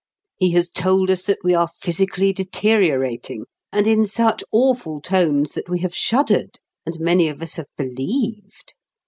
[0.35, 5.69] He has told us that we are physically deteriorating, and in such awful tones that
[5.69, 8.73] we have shuddered, and many of us have believed.